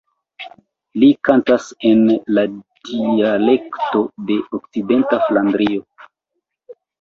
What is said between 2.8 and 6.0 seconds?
dialekto de Okcidenta Flandrio.